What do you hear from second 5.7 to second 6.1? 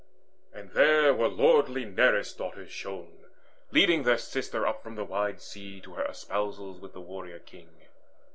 To her